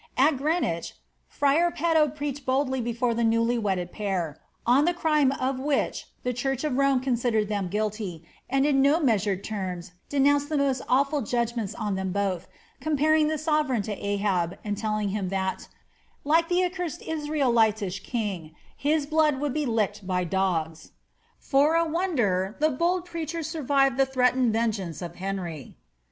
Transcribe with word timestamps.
At 0.17 0.37
Greenwich, 0.37 0.95
friar 1.27 1.69
Peto 1.69 2.07
preached 2.07 2.43
boldly 2.43 2.81
before 2.81 3.13
the 3.13 3.23
newly 3.23 3.59
wedded 3.59 3.91
pair, 3.91 4.41
on 4.65 4.85
the 4.85 4.95
crime 4.95 5.31
of 5.33 5.59
which 5.59 6.07
the 6.23 6.33
church 6.33 6.63
of 6.63 6.77
Rome 6.77 7.01
considered 7.01 7.49
them 7.49 7.67
guilty, 7.67 8.25
and 8.49 8.65
in 8.65 8.81
no 8.81 8.99
measured 8.99 9.43
terms 9.43 9.91
denounced 10.09 10.49
the 10.49 10.57
most 10.57 10.81
awful 10.89 11.21
judgments 11.21 11.75
on 11.75 11.93
them 11.93 12.11
both; 12.11 12.47
comparing 12.79 13.27
the 13.27 13.37
sovereign 13.37 13.83
to 13.83 13.91
Ahab, 13.95 14.57
and 14.63 14.75
telling 14.75 15.09
him 15.09 15.29
that, 15.29 15.59
^^ 15.59 15.67
like 16.23 16.49
the 16.49 16.63
accursed 16.65 17.03
Israelitish 17.03 18.03
kingi, 18.03 18.55
his 18.75 19.05
blood 19.05 19.39
would 19.39 19.53
be 19.53 19.67
licked 19.67 20.07
by 20.07 20.23
dogs."* 20.23 20.93
For 21.37 21.75
a 21.75 21.85
wonder 21.87 22.55
the 22.59 22.71
bold 22.71 23.05
preacher 23.05 23.43
survived 23.43 23.97
the 23.97 24.07
threatened 24.07 24.51
vengeance 24.51 25.03
of 25.03 25.17
Henry. 25.17 25.77